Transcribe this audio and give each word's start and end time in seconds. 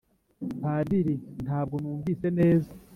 padiri:" 0.61 1.15
ntabwo 1.45 1.75
numvise 1.83 2.27
neza..! 2.39 2.69